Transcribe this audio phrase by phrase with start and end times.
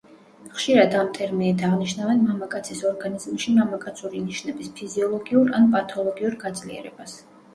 [0.59, 7.15] ხშირად ამ ტერმინით აღნიშნავენ მამაკაცის ორგანიზმში მამაკაცური ნიშნების ფიზიოლოგიურ ან პათოლოგიურ გაძლიერებას.